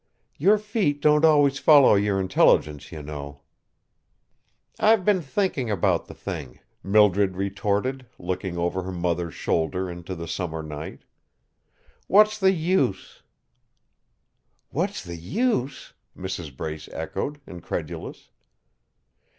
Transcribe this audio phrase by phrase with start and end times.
[0.39, 3.41] "Your feet don't always follow your intelligence, you know."
[4.79, 10.27] "I've been thinking about the thing," Mildred retorted, looking over her mother's shoulder into the
[10.27, 11.03] summer night.
[12.07, 13.21] "What's the use?"
[14.71, 16.57] "What's the use!" Mrs.
[16.57, 18.29] Brace echoed, incredulous.